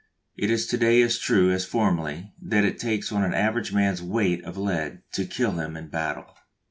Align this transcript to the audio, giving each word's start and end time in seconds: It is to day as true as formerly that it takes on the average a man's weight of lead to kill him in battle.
It 0.35 0.49
is 0.49 0.65
to 0.65 0.79
day 0.79 0.99
as 1.03 1.19
true 1.19 1.51
as 1.51 1.63
formerly 1.63 2.33
that 2.41 2.63
it 2.65 2.79
takes 2.79 3.11
on 3.11 3.21
the 3.29 3.37
average 3.37 3.69
a 3.69 3.75
man's 3.75 4.01
weight 4.01 4.43
of 4.43 4.57
lead 4.57 5.03
to 5.11 5.27
kill 5.27 5.59
him 5.59 5.77
in 5.77 5.89
battle. 5.89 6.35